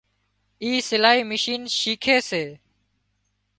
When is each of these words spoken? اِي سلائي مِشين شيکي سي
اِي 0.63 0.71
سلائي 0.89 1.21
مِشين 1.29 1.61
شيکي 1.77 2.17
سي 2.29 2.43